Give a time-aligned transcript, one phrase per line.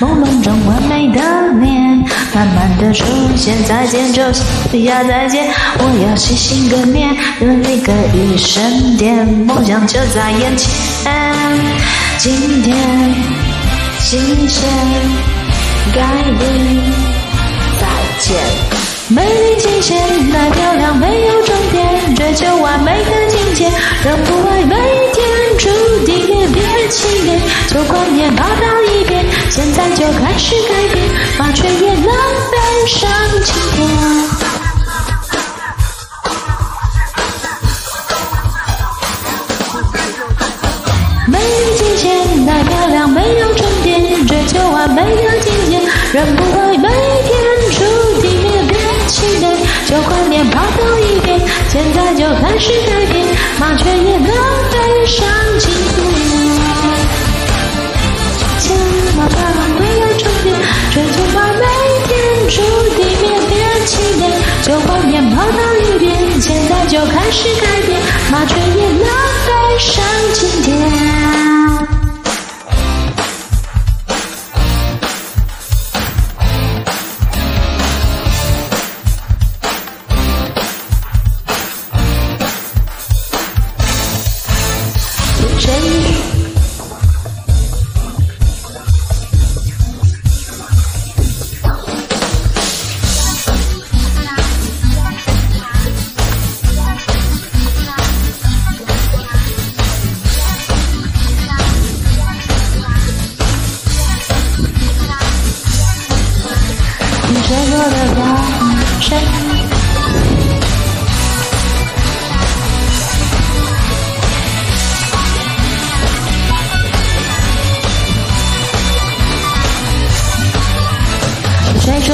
[0.00, 1.20] 朦胧中完美的
[1.60, 2.04] 脸，
[2.34, 3.04] 慢慢的出
[3.36, 3.54] 现。
[3.64, 4.22] 再见，就
[4.78, 5.46] 呀再见，
[5.78, 10.70] 我要洗心更眠，任你给予神殿，梦想就在眼前。
[12.18, 12.76] 今天，
[14.00, 14.68] 新鲜，
[15.94, 16.00] 改
[16.38, 16.42] 变，
[17.80, 17.86] 再
[18.20, 18.36] 见。
[19.08, 19.96] 美丽极限，
[20.32, 23.70] 太漂亮，没有终点，追求完美的境界，
[24.04, 25.33] 让不爱每一天
[26.52, 32.04] 别气馁，旧观念抛到一边，现在就开始改变，麻雀也能
[32.50, 33.10] 飞上
[33.44, 33.88] 青天。
[41.26, 45.80] 美丽极限，太漂亮，没有终点，追求完美的境界，
[46.12, 47.44] 人不爱每一天。
[49.86, 53.24] 旧观念抛到一边，现在就开始改变，
[53.60, 54.26] 麻雀也能
[54.70, 55.28] 飞上
[55.60, 55.93] 青天。
[59.28, 60.54] 千万不要没有终点，
[60.92, 61.64] 追求完美
[62.06, 62.12] 天
[62.48, 62.56] 注
[62.94, 63.00] 定
[63.48, 63.52] 别
[63.86, 64.22] 气馁。
[64.62, 67.73] 旧观念抛到一边，现在就开始改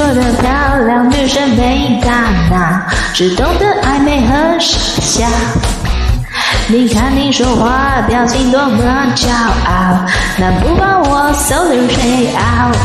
[0.01, 0.51] 说的漂
[0.87, 2.11] 亮女生没大
[2.49, 2.81] 脑，
[3.13, 5.27] 只懂得暧昧和傻笑？
[6.67, 8.83] 你看你说话表情多么
[9.15, 10.03] 骄傲，
[10.37, 12.75] 难不把我 solo 谁 out？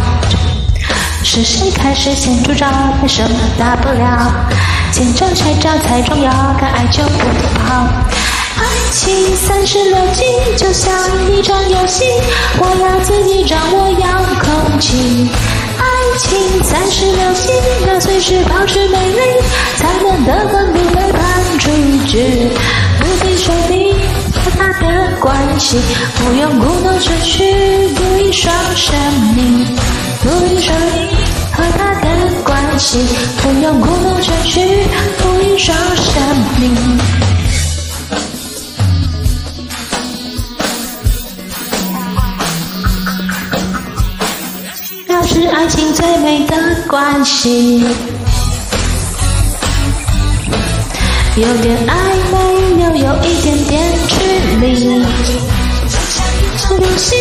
[1.25, 2.67] 是谁开始先出招？
[3.01, 4.31] 没什么大不了，
[4.93, 7.19] 见招拆招才重要，敢爱就不
[7.55, 7.87] 逃。
[8.59, 10.23] 爱情三十六计，
[10.59, 10.93] 就像
[11.31, 12.05] 一场游戏，
[12.59, 14.07] 我要自己掌握遥
[14.39, 15.31] 控器。
[16.07, 17.51] 爱情三十六计，
[17.89, 19.21] 要随时保持美丽，
[19.77, 21.69] 才能得分不背叛出
[22.07, 22.49] 局。
[23.01, 23.93] 不必说明
[24.33, 25.77] 和他的关系，
[26.15, 27.43] 不用故弄玄虚，
[27.89, 28.95] 故意双生
[29.35, 29.67] 命，
[30.23, 31.09] 不必说明。
[31.53, 32.09] 和他的
[32.45, 33.05] 关系，
[33.43, 34.61] 不用故弄玄虚，
[35.21, 36.23] 故意双生
[36.61, 37.36] 命。
[45.97, 46.55] 最美的
[46.89, 47.83] 关系，
[51.37, 51.95] 有点暧
[52.31, 52.37] 昧，
[52.83, 54.15] 又有一点点距
[54.61, 54.75] 离。
[54.77, 57.17] 就像一场游戏，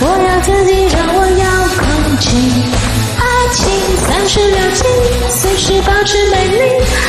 [0.00, 1.44] 我要自己掌握遥
[1.76, 1.84] 控
[2.18, 2.24] 器。
[3.18, 3.60] 爱情
[4.08, 4.80] 三十六计，
[5.28, 6.56] 随时保持美丽，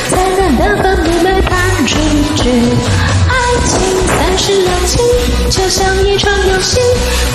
[0.09, 1.95] 才能得分不被判出
[2.35, 2.43] 局。
[3.29, 3.33] 爱
[3.63, 3.73] 情
[4.05, 4.99] 三十六计，
[5.49, 6.77] 就像一场游戏，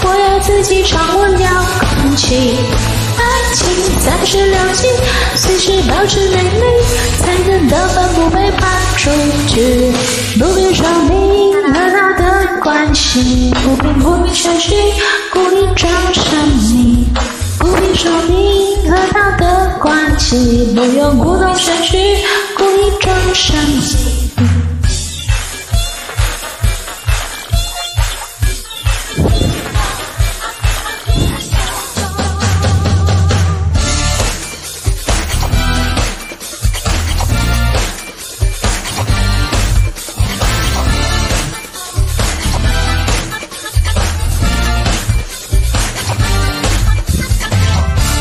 [0.05, 2.59] 我要自己掌握遥控器。
[3.55, 4.89] 情三十六计，
[5.37, 6.63] 随时保持美丽，
[7.19, 9.11] 才能得分不被判出
[9.49, 9.93] 局。
[10.39, 14.75] 不必说明和他的关系，不必故弄玄虚，
[15.33, 16.25] 故意装神
[16.75, 17.07] 秘。
[17.59, 21.99] 不必说明和他的关系，不用故弄玄虚，
[22.57, 24.70] 故意装神秘。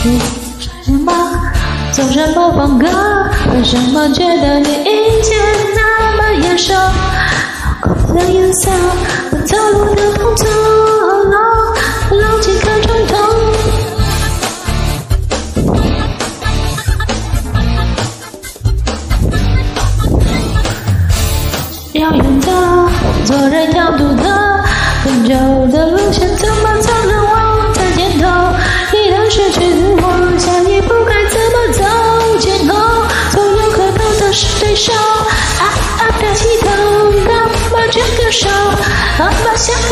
[0.04, 0.22] 你
[0.82, 1.14] 什么？
[1.92, 2.88] 走什么风格？
[3.54, 5.36] 为什么觉得你一切
[5.76, 6.74] 那么眼熟？
[7.82, 8.72] 口红的颜色，
[9.32, 10.48] 我走路的动作，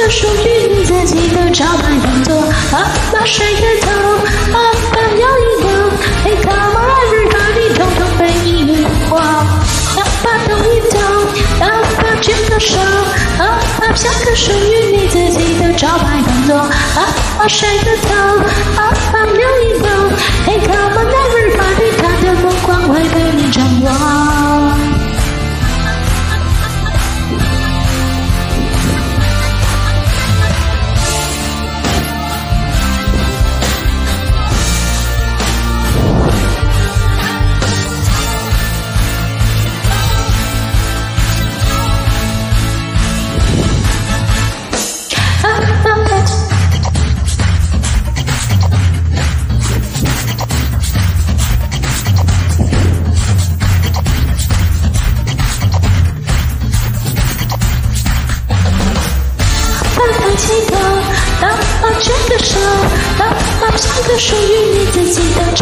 [0.09, 2.39] 属于你自己的招牌动作，
[2.71, 3.91] 啊，把甩个头，
[4.53, 4.57] 啊，
[4.91, 5.69] 把摇一摇
[6.23, 9.45] 嘿 come on everybody，统统被你迷惑，啊，
[10.23, 10.97] 把动一动，
[11.59, 11.67] 啊，
[12.01, 12.79] 把牵个手，
[13.37, 17.07] 啊，把下个属于你自己的招牌动作，啊，
[17.37, 18.15] 把甩个头，
[18.81, 18.93] 啊，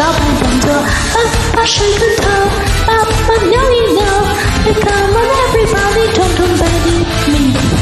[0.05, 0.85] 己的招牌动作，啊，
[1.55, 2.23] 把甩个头，
[2.91, 2.93] 啊，
[3.27, 4.03] 把扭一扭
[4.65, 6.87] ，Hey come on everybody，统统被你
[7.31, 7.33] 迷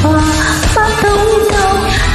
[0.02, 0.04] 惑，
[0.74, 1.54] 把动一动，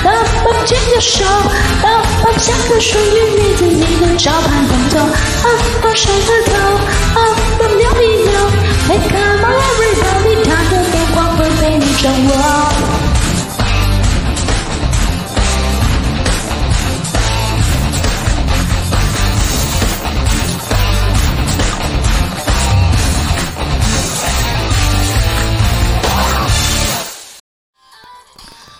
[0.04, 0.12] 啊，
[0.46, 1.88] 把牵个手，啊，
[2.24, 5.48] 把下个属于你自己的招牌动作，啊，
[5.82, 6.52] 把甩个头，
[7.20, 8.19] 啊，把扭一